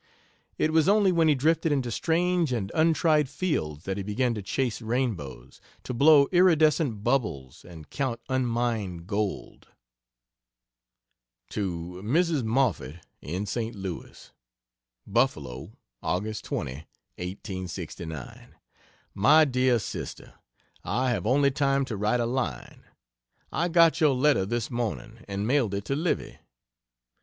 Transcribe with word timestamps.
It 0.57 0.73
was 0.73 0.89
only 0.89 1.11
when 1.11 1.27
he 1.27 1.35
drifted 1.35 1.71
into 1.71 1.91
strange 1.91 2.51
and 2.51 2.71
untried 2.73 3.29
fields 3.29 3.83
that 3.83 3.97
he 3.97 4.03
began 4.03 4.33
to 4.33 4.41
chase 4.41 4.81
rainbows, 4.81 5.61
to 5.83 5.93
blow 5.93 6.27
iridescent 6.31 7.03
bubbles, 7.03 7.63
and 7.63 7.87
count 7.91 8.19
unmined 8.27 9.05
gold. 9.05 9.67
To 11.51 12.01
Mrs. 12.03 12.43
Moffett, 12.43 13.05
in 13.21 13.45
St. 13.45 13.75
Louis: 13.75 14.31
BUFFALO, 15.05 15.71
Aug. 16.01 16.41
20, 16.41 16.71
1869. 17.19 18.55
MY 19.13 19.45
DEAR 19.45 19.77
SISTER, 19.77 20.33
I 20.83 21.11
have 21.11 21.27
only 21.27 21.51
time 21.51 21.85
to 21.85 21.95
write 21.95 22.19
a 22.19 22.25
line. 22.25 22.85
I 23.51 23.67
got 23.67 24.01
your 24.01 24.15
letter 24.15 24.47
this 24.47 24.71
morning 24.71 25.23
and 25.27 25.45
mailed 25.45 25.75
it 25.75 25.85
to 25.85 25.95
Livy. 25.95 26.39